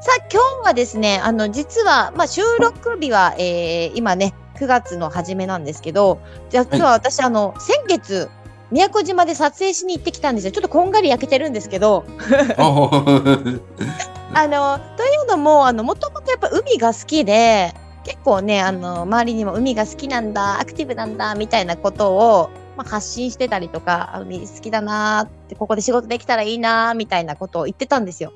[0.00, 6.20] さあ今日はですねあの実はまあ収録日は、えー、今ね9月の初めなんですけど
[6.50, 8.28] 実は私、あの先月
[8.70, 10.52] 宮古島で撮影しに行ってきたんですよ。
[10.52, 12.04] ちょっとこんがり焼けてるんですけど。
[12.58, 12.90] お
[14.34, 28.32] あのというのもあのもともとやっぱ海が好きで結構ねあの周りにも海が好きなんだアクティブなんだみたいなことを、まあ、発信してたりとかあ海好きだなーってここで仕事できたらいいなーみたいなことを言ってたんですよ。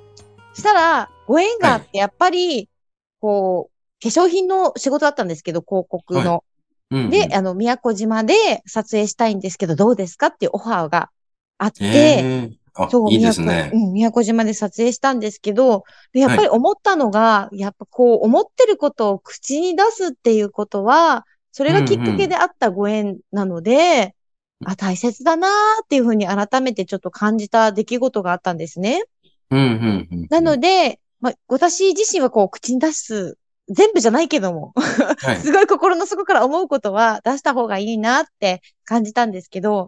[0.54, 2.68] そしたらご縁があってやっぱり、
[3.20, 6.44] こう化粧品の仕事だったんですけど広告の。
[6.90, 8.34] うんで、あの宮古島で
[8.66, 11.08] 撮影したいんですけどどうですかっていうオファーが
[11.56, 12.50] あって。
[12.90, 13.46] そう、いいですね。
[13.46, 24.14] 宮古うん、宮古島で撮影したんですけど、でやっぱり思ったのが、やっぱこう、思ってることを口に出すっていうことは、それがきっかけであったご縁なので、
[24.64, 25.50] あ、大切だなー
[25.84, 29.02] っていうふうに改めてちょっと感じた出来事があったんですね。
[29.52, 39.80] うんうんうん、なので、まあ、私自身はこう、口に出す、全部じゃないけども、はい、すごい心の底から思うことは出した方がいいなって感じたんですけど、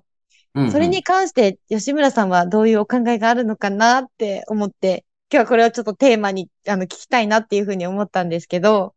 [0.54, 8.94] うんうんそれに関して吉村さんはどういうお考えがあるのかなって思って、今日はこれをちょっとテーマにあの聞きたいなっていうふうに思ったんですけど。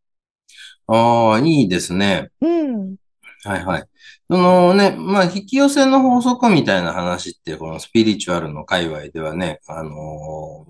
[0.85, 2.29] ああ、いいですね。
[2.41, 2.95] うん。
[3.43, 3.83] はいはい。
[4.29, 9.93] そのね、まあ、引き寄せの法則みたいな話って、このスピリチュアルの界隈ではね、あのー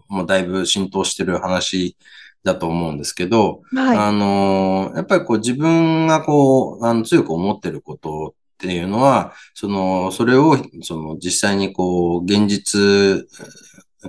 [0.10, 1.98] もうだいぶ浸透してる話
[2.44, 3.98] だと思うんですけど、はい。
[3.98, 13.28] あのーやっぱりこう自分がこう、あの強く思ってることっていうのは、その、それを、その実際にこう、現実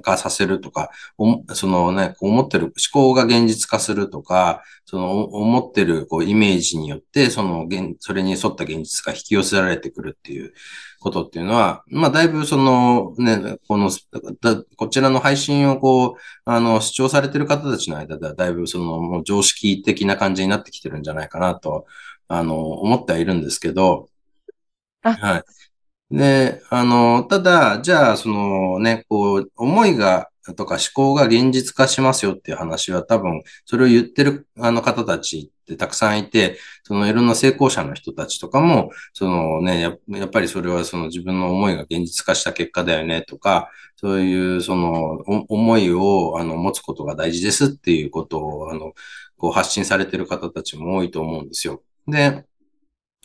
[0.00, 10.52] 化させるとか、おそのね、思ってる思考が現実化するとか、そのお思ってるこうイメージによって、その現、それに沿った現実が引き寄せられてくるっていう
[11.00, 13.90] ことっていうのは、まあだいぶそのね、この、
[14.40, 21.86] だこちらの配信をこう、あの、視聴されてる方たちの間では、だいぶその、もう常識的な感じになってきてるんじゃないかなと、
[22.28, 24.08] あの、思ってはいるんですけど、
[25.02, 25.42] あはい。
[26.10, 48.94] で、あの、ただ、じゃあ、そのね、こう、思いが、とか思考が現実化しますよっていう話は多分、それを言ってるあの方たちってたくさんいて、そのいろんな成功者の人たちとかも、そのね、ややっぱりそれはその自分の思いが現実化した結果だよねとか、そういうその思いをあの持つことが大事ですっていうことをあの
[49.36, 51.82] こう発信されてる方たちも多いと思うんですよ。
[52.06, 52.46] で、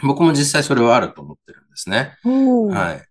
[0.01, 2.17] 僕も実際それはあると思ってるんですね。
[2.69, 3.03] はい。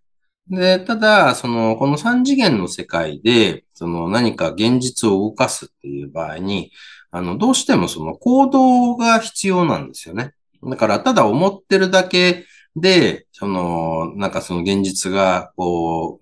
[0.49, 6.73] で、ただ、その、この三次元の世界で、その何か現実を動かすっていう場合に、
[7.11, 10.33] あの、どうしてもその行動が必要なんですよね。
[10.63, 16.21] だから、ただ思ってるだけで、その、なんかその現実が、こ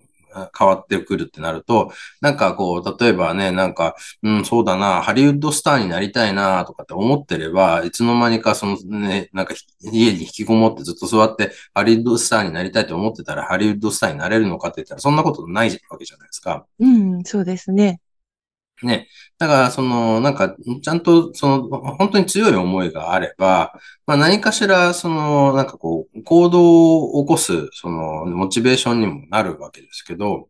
[0.57, 16.65] 変わってくるってなると、なんかこう、例えばね、なんか、うん、そうだな、ハリウッドスターになりたいな、とかって思ってれば、いつの間にかそのね、なんか家に引きこもってずっと座って、ハリウッドスターになりたいと思ってたら、ハリウッドスターになれるのかって言ったら、そんなことないわけじゃないですか。
[16.79, 17.99] うん、そうですね。
[18.85, 19.07] ね。
[19.37, 23.73] だから、その、なんか、ちゃんと、その、本当に強い思いがあれば、
[24.05, 30.49] まあ何かしら、その、なんかこう、行動を起こす、その、モチベーションにもなるわけですけど、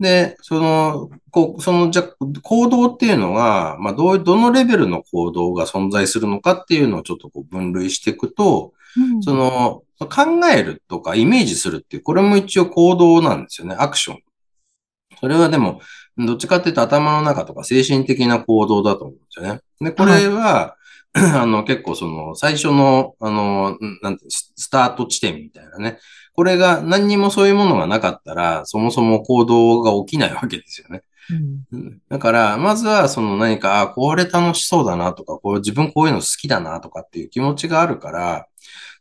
[0.00, 2.02] で、その、こう、その、じゃ、
[2.42, 13.76] 行動っていうのが、まあ、どう、どのレベルの行動が存在するのかっていうのをちょっとこう分類していくと、うんその、考えるとかイメージするっていう、これも一応行動なんですよね。
[13.78, 14.18] アクション。
[15.20, 15.80] それはでも、
[16.16, 19.60] どっちかっていうと頭の中とか精神的な行動だと思うんですよね。
[19.80, 20.76] で、これは、
[21.14, 25.98] あの、結構その、最初の、あの、なんてススタート地点みたいなね。
[26.34, 31.02] これが何にもそういうものがなかったら、そもそも行動が起きないわけですよね。
[31.30, 38.48] うんうんだから、まずはその何か、あ、これ楽しそうだなとか、こう自分こういうの好きだなとかっていう気持ちがあるから、だか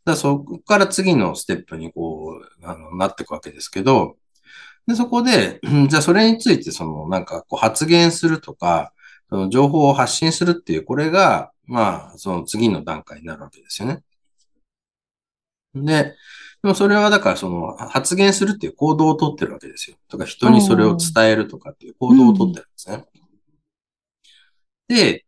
[0.06, 4.16] らそこから次のステップにこう、あの、なっていくわけですけど、
[4.88, 8.94] で、そこで、うんじゃあそれについてそのなんかこう発言するとか、
[9.30, 14.04] その情報を発信するっていう、これが、まあ、その次の段階になるわけですよね。
[15.74, 16.16] で、
[16.62, 19.98] でもそれはだからその発言するっていう行動をとってるわけですよ。
[20.08, 23.06] とか人にそれを伝えるとかっていう行動をとってるんですね。
[24.88, 25.26] で、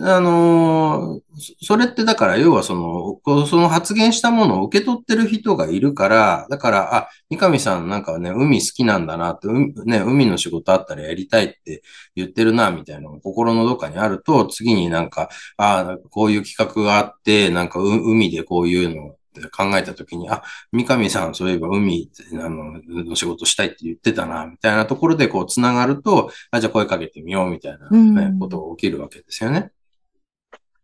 [0.00, 1.22] あのー
[1.62, 11.82] それってだから、要はその、その発言したものを受け取ってる人がいるから、だから、あ、三上さんなんかね、海好きなんだなって、うね、海の仕事あったらやりたいって
[12.14, 20.42] 言ってるな、みたいなのが心のどっかにあると、次になんか、あこういう企画があって、なんかう海でこういうのって考えたときに、あ、
[20.72, 29.72] 三上さんそういえば海あのの仕事したいって言ってたな、みたいなところでこう繋がると、あ、じゃあ声かけてみよう、みたいな、ねうんことが起きるわけですよね。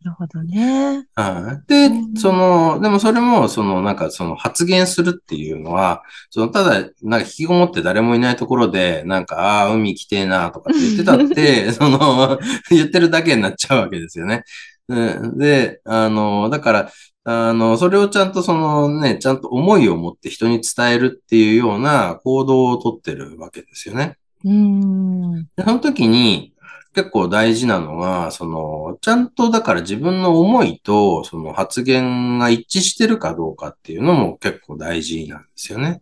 [0.05, 1.07] なるほどね。
[1.15, 1.69] はい。
[1.69, 12.39] でうん、その、でもそれも、その、なんか、その発言するっていうのは、その、ただ、なんか引きこもって誰もいないところで、なんか、ああー、海来てえな、とかって言ってたって、 その、
[12.71, 14.45] 言ってるだけになっちゃうわけですよね。
[14.89, 16.93] うんで、あの、だから、
[17.25, 24.17] あの、それをちゃんとそのね、ちゃんと思いを持って人に伝えるっていうような行動をとってるわけですよね。
[24.45, 25.45] うん。
[25.57, 26.55] でその時に、
[26.95, 36.01] 結構大事なのが、その、ちゃんとだから自分の思いと、その発言が一致してるかどうかっていうのも結構大事なんですよね。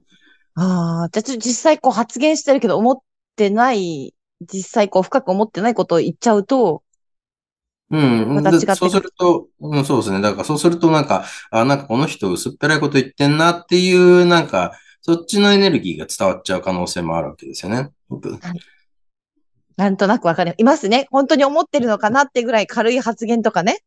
[0.55, 2.99] ああ、じゃあ実際こう発言してるけど思っ
[3.37, 6.83] てない、実際こう深く思ってないことを言っちゃうと、
[7.91, 8.35] うん。
[8.35, 10.21] またそうすると、うん、そうですね。
[10.21, 14.73] だからそうするとなんか、あ、なんかこの人薄っぺらいこと言ってんなっていう、なんか、
[15.03, 17.91] そっちのエネルギーが伝わっちゃう可能性もあるわけですよね。
[19.77, 20.55] なんとなくわかる。
[20.59, 21.07] いますね。
[21.11, 23.81] 本当に思ってるのかなってぐらい軽い発言とかね。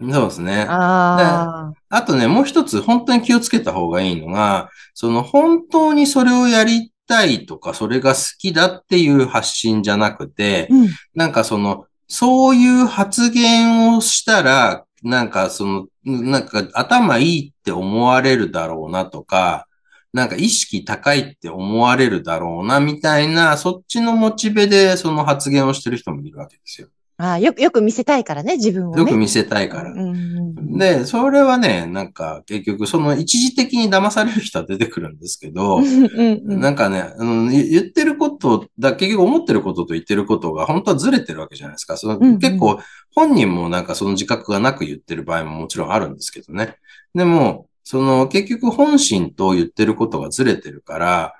[0.00, 0.62] そうですね。
[0.68, 1.96] ああ。
[1.96, 10.88] あとね、もう一つ本当に気をつけた方がいいのが、その本当にそれをやりたいとか、それが好きだっていう発信じゃなくて、うん。
[11.14, 19.66] なんかその、そういう発言をしたら、なんかその、なんか頭いいって思われるだろうなとか、
[20.12, 26.88] なんか意識高いって思われるだろうなみたいな、そっちのモチベでその発言をしてる人もいるわけですよ。
[27.16, 29.00] ああ、よく、よく見せたいからね、自分をね。
[29.02, 29.94] よく見せたいからう。
[29.94, 30.14] んう
[30.62, 41.98] んで、それはね、なんか結局その一時的に騙される人は出てくるんですけどう、んうんうんなんかね、あの言言ってることだ、結局思ってることと言ってることが本当はずれてるわけじゃないですか。
[41.98, 42.80] そのうんうん結構
[43.14, 46.76] 本人もなんかその自覚がなく言ってる場合ももちろんあるんですけどね。
[47.14, 51.34] でも、その結局本心と言ってることがずれてるから、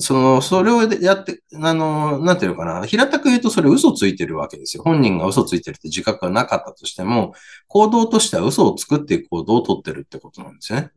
[0.00, 4.82] その、それをやって、あの、なんていうのかな、平たく言うとそれ嘘ついてるわけですよ。
[4.82, 7.34] 本人が嘘ついてるって自覚がなかったとしても、
[7.68, 10.90] 行動としては嘘を作っていく行動をとってるってことなんですよね。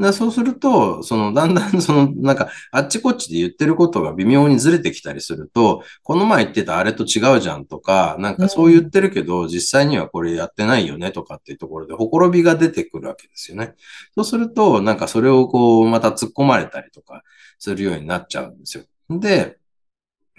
[0.00, 13.74] でそうすると、その、だんだん、 その、なんか、あっちこっちで言ってることが微妙にずれてきたりすると、この前言ってたあれと違うじゃんとか、なんかそう言ってるけど、実際にはこれやってないよねとかっていうところで、ほころびが出てくるわけですよね。
[14.14, 17.22] そうすると、なんかそれをこう、また突っ込まれたりとか
[17.58, 18.84] するようになっちゃうんですよ。
[19.08, 19.56] で、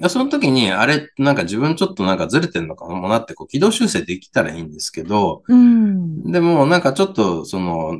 [0.09, 6.31] その時に、あれ、なんか自分ちょっとなんかずれてんのかもなって、こう、軌道修正できたらいいんですけど、うん。
[6.31, 7.97] でも、なんかちょっと、その、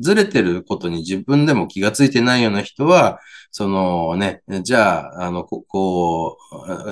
[0.00, 6.36] ずれてることに自分でも気がついてないような人は、そのね、じゃあ、あの、ここ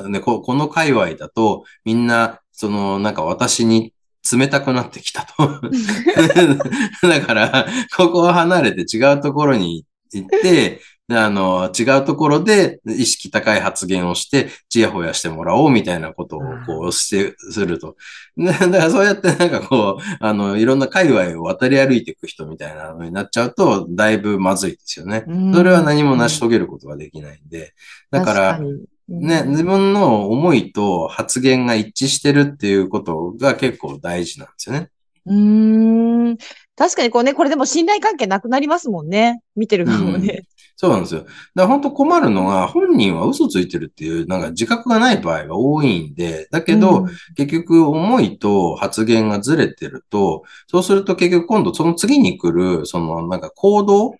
[0.05, 3.93] う、ね、ここの界隈だと、みんな、その、なんか私に
[4.33, 5.61] 冷たくなってきたと。
[7.07, 17.97] だから、ここを離れて違うところに行って、であの、違うところで意識高い発言をして、ちやほやしてもらおうみたいなことをこうして、すると。
[18.37, 25.25] でだからそうやってなんかこう、あの、いろんな界隈を渡り歩いていく人みたいなのになっちゃうと、だいぶまずいですよね。
[25.29, 27.73] うんそれは何も成し遂げることができないんで。
[28.11, 28.61] だから
[29.09, 34.91] ね、自分の思いと発言が一致してるっていうことが結構大事なんですよね。
[35.27, 36.37] うーん。
[36.77, 39.41] 確かにこうね、これでも信頼関係なくなりますもんね。
[39.55, 40.43] 見てる側もね。
[40.79, 41.23] そうなんですよ。
[41.23, 54.17] だから本当困るのが、本人は嘘ついてるっていう、なんか自覚がない場合が多いんで、だけど、うん結局思いと発言がずれてると、そうすると結局今度その次に来る、そのなんか行動、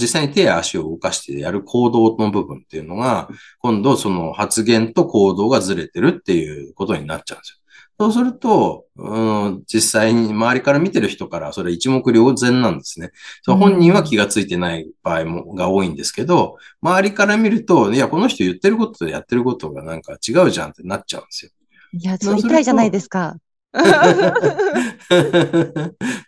[0.00, 7.58] 実際に手や足を動かしてやる行動の部分っていうのが、今度その発言と行動がずれてるっていうことになっちゃうんですよ。
[7.98, 13.10] そうすると、うん、実際に周りから見てる人からそれ一目瞭然なんですね。
[13.42, 21.50] そう本人は気がついてない場合もが多いんですけど、周りから見ると、いや、この人言ってることとやってることがなんか違うじゃんってなっちゃうんですよ。
[21.92, 23.36] いや、そう痛いじゃないですか。
[23.76, 23.82] で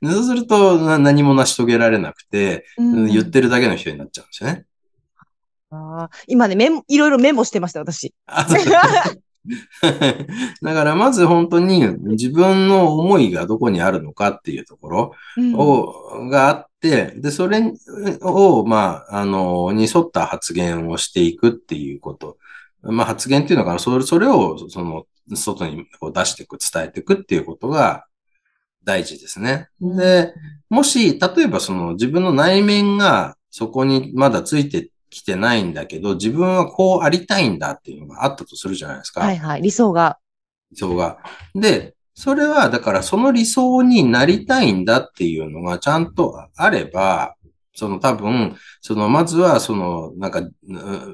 [0.03, 4.65] そうするとな何も成し遂げられなくて、うん言ってるだけの人になっちゃうんですよね。
[5.71, 8.15] あー今ね、メモ、いろいろメモしてました、私。
[10.63, 17.73] だからまず本当に自分の思いがどこにあるのかっていうところうんを、があって、で、それ
[18.23, 22.37] を、まあ、あの、に沿った発言をしていくっていうこと。
[22.83, 28.07] まあ、発言っていうのかな、それ、それを、その、外にこう出していく、伝えていくっていうことが
[28.85, 29.69] 大事ですね。
[29.81, 30.33] で、
[30.71, 39.21] もし、例えばその自分の内面がそこにまだついてきてないんだけど、自分はこうありたいんだっていうのがあったとするじゃないですか。
[39.21, 39.63] はいはい。
[39.63, 40.19] 理想が。
[40.71, 41.19] 理想が。
[41.55, 47.37] で、それは、だからその理想になりたいんだっていうのがちゃんとあれば、
[47.75, 50.43] その多分、そのまずはその、なんか、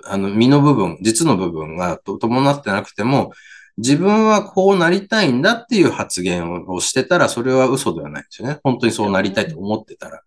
[0.06, 3.32] あの、身の部分、実の部分が伴ってなくても、
[3.76, 8.60] 自分はこうなりたいんだっていう発言をしてたら、それは嘘ではないんですよね。
[8.64, 10.22] 本当にそうなりたいと思ってたら。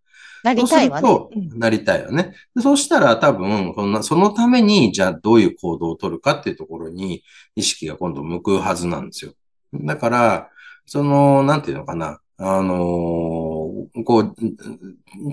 [0.48, 1.08] なりたいわね。
[1.08, 2.34] そうなりたいよね。
[2.60, 7.24] そうしたら多分その、そのために、じゃあどういう行動を取るかっていうところに
[7.56, 9.34] 意識が今度向くはずなんですよ。
[9.74, 10.50] だから、
[10.86, 12.20] その、なんていうのかな。
[12.40, 14.36] あのー、こう、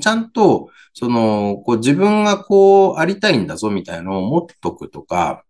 [0.00, 5.44] ちゃんと、その、こう自分がこうありたいんだぞみたいなのを持っとくとか、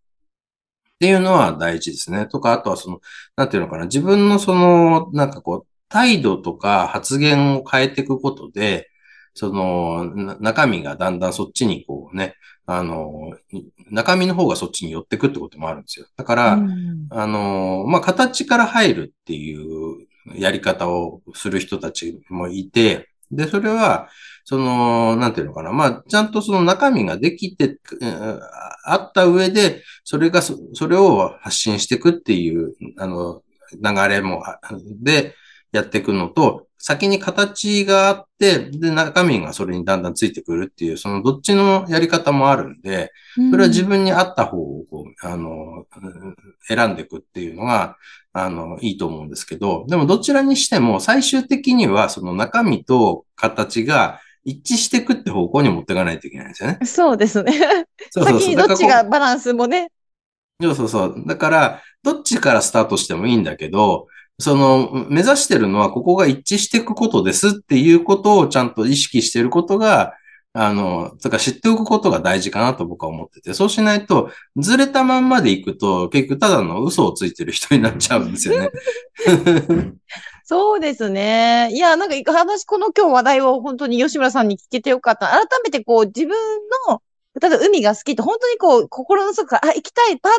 [0.94, 2.26] っていうのは大事ですね。
[2.26, 3.00] とか、あとはその、
[3.36, 3.84] なんていうのかな。
[3.84, 8.88] 自分のその、なんかこう、態度とか発言を変えていくことで、
[9.34, 10.04] その、
[10.40, 12.36] 中身がだんだんそっちにこうね、
[12.66, 13.32] あの、
[13.90, 16.06] 中身の方がそっちに寄ってくってこともあるんですよ。
[16.16, 24.08] だから、うん、あの、まあ、形から入るっていうやり方をする人たちもいて、で、それは、
[24.44, 25.72] その、なんていうのかな。
[25.72, 27.78] まあ、ちゃんとその中身ができて、
[28.84, 33.42] あった上で、それがそ、それを発信していくっていう、あの、
[33.82, 34.44] 流れも、
[35.02, 35.34] で、
[35.74, 43.10] やっていくのと、先に形があって、で、中身がそれにだんだんついてくるっていう、そのどっちのやり方もあるんで、
[43.50, 45.86] それは自分に合った方をこう、あの、
[46.68, 47.96] 選んでいくっていうのが、
[48.32, 56.78] あの、いいと思うんですけど、でもどちらにしても最終的にはその中身と形が一致していくって方向に持っていかないといけないんですよね。
[56.84, 57.52] そうですね。
[58.10, 59.90] そうそうそう先にどっちがバランスもね。
[60.60, 61.24] そうそうそう。
[61.26, 64.06] だから、どっちからスタートしてもいいんだけど、
[64.38, 70.14] その、目指してるのはここが一致していくことですっていうことをちゃんと意識していることが、
[70.56, 78.70] あの、とか知っておくことが大事かなと僕は思ってて、そうしないと、ずれたまんまでいくと、結局ただの嘘をついてる人になっちゃうんですよね。
[80.46, 81.70] そうですね。
[81.72, 85.28] いや、なんか話、この今日話題を本当に吉村さんに聞けてよかった。
[85.28, 86.36] 改めてこう自分
[86.88, 87.02] の、
[87.40, 90.32] 例えば海が好きって本当にこう心の底から、あ、行きたい、パッ、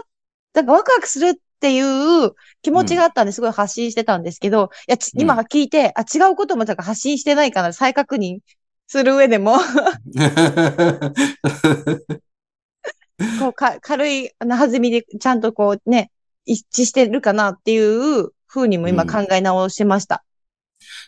[0.53, 2.31] なんかワクワクするっていう
[2.61, 8.39] 気持ちがあったんですごい発信してたんですけど、いや、今聞いて、あ、違うこともなんか発信してないかな、再確認
[8.87, 9.57] する上でも
[13.39, 16.11] こうか軽い弾みでちゃんとこうね、
[16.45, 20.23] 一致してるかなっていうふうにも今考え直しました。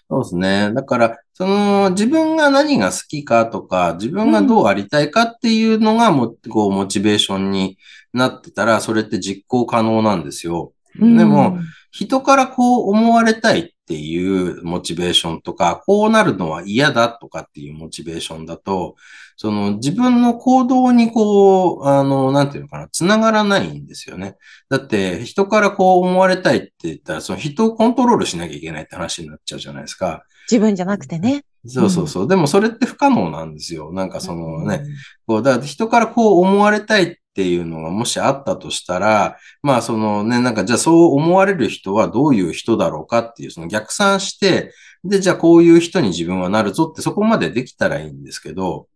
[0.10, 0.72] そうですね。
[0.74, 7.78] だから、その、自分が何が好きかとか、自分がどうありたいかっていうのがも、うん、こう、モチベーションに
[8.12, 10.74] なってたら、それって実行可能なんですよ。
[11.00, 11.60] でも、
[11.92, 18.96] 人からこう思われたいっていうモチベーションとか、こうなるのは嫌だとかっていうモチベーションだと、
[19.36, 24.38] その自分の行動にこう、あの、なんていうのかな、つながらないんですよね。
[24.70, 30.24] だって人からこう思われたいって言ったら、その人をコントロールしなきゃいけないって話になっちゃうじゃないですか。
[30.50, 31.44] 自分じゃなくてね。
[31.66, 32.24] そうそうそう。
[32.24, 33.92] うん、でもそれって不可能なんですよ。
[33.92, 34.92] なんかそのね、うん、
[35.26, 44.74] こう、だから人からこう思われたいっていうのがもしあったとしたら、まあそのね、なんかじゃあそう思われる人はどういう人だろうかっていう、その逆算して、
[45.04, 48.88] で、じゃあこういう人に自分はなるぞってそこまでできたらいいんですけど、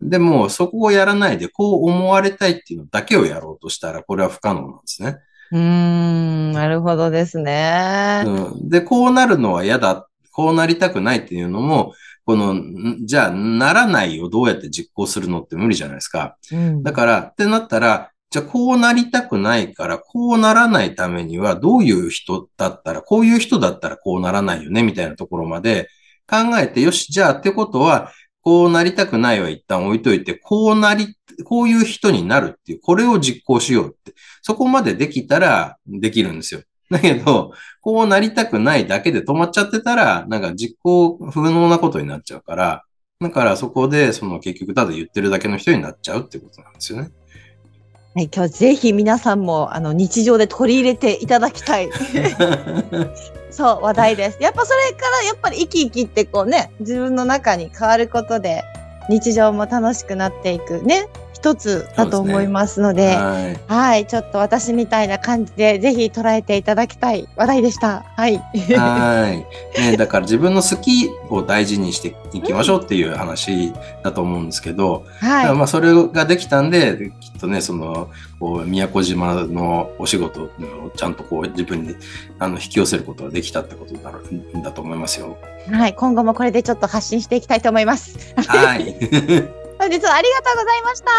[0.00, 5.18] でもそこをやらないでこう思われたいっていうのだけをやろうとしたら、これは不可能なんですね。
[5.52, 8.24] うーん、なるほどですね。
[8.26, 10.08] うん、で、こうなるのは嫌だ。
[10.36, 11.94] こうなりたくないっていうのも、
[12.26, 12.60] この、
[13.06, 16.36] じゃあ、ならないをどうやって実行するのって無理じゃないですか。
[16.52, 25.88] うん、だから、ってなったら、じゃあこうなりたくないから、こうならないためには、どういう人だったら、こういう人だったらこうならないよね、みたいなところまで
[26.28, 28.12] 考えて、よし、じゃあってことは、
[28.42, 34.12] こうなりたくないは一旦置いといて、こうなり、こういう人になるっていう、これを実行しようって。
[34.42, 36.60] そこまでできたらできるんですよ。
[36.90, 42.84] だけど、こうなりたくないだけで止まっちゃってたら、なんか実行不能なことになっちゃうから、
[43.20, 47.10] だからそこで、その結局ただ言ってるだけの人になっちゃうってことなんですよね。
[48.14, 51.90] はい、今日ぜひ皆さんもあの日常で取り入れていただきたい。
[53.50, 54.38] そう、話題です。
[54.40, 58.64] やっぱそれからやっぱり生き生きってこうね、自分の中に変わることで
[59.08, 61.08] 日常も楽しくなっていくね。
[61.46, 63.60] 一つだと思いますので、はい。
[63.68, 68.04] はい、ちょっと私みたいな感じで、ぜひ捉えていただきたい話題でした。
[68.16, 68.38] はい。
[68.38, 69.44] は
[69.78, 69.80] い。
[69.80, 73.72] ね、 だから自分の好きを大事にしていきましょうっていう話
[74.02, 75.54] だと思うんですけど、だからはい。
[75.54, 78.08] まあそれができたんで、きっとね、その、
[78.40, 80.50] こう、宮古島のお仕事を
[80.96, 81.94] ちゃんとこう自分に
[82.40, 85.38] あの引き寄せることができたってことだろうだと思いますよ。
[85.70, 85.94] はい。
[85.94, 88.34] 今後もこれでちょっと発信していきたいと思います。
[88.36, 88.96] はい。
[89.86, 91.10] 本日はありがとうございました。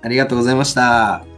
[0.00, 1.33] ありがとうございました。